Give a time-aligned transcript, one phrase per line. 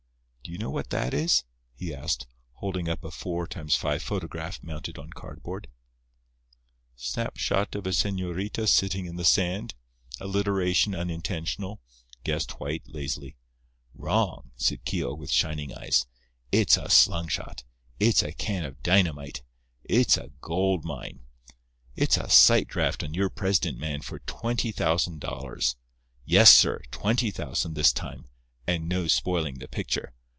[0.43, 1.45] "Do you know what that is?"
[1.75, 5.69] he asked, holding up a 4 × 5 photograph mounted on cardboard.
[6.97, 11.79] "Snap shot of a señorita sitting in the sand—alliteration unintentional,"
[12.25, 13.37] guessed White, lazily.
[13.93, 16.05] "Wrong," said Keogh with shining eyes.
[16.51, 17.63] "It's a slung shot.
[17.97, 19.43] It's a can of dynamite.
[19.85, 21.21] It's a gold mine.
[21.95, 27.93] It's a sight draft on your president man for twenty thousand dollars—yes, sir—twenty thousand this
[27.93, 28.25] time,
[28.67, 30.13] and no spoiling the picture.